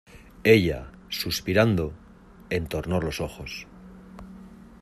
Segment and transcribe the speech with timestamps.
[0.43, 1.93] ella, suspirando,
[2.49, 3.67] entornó los ojos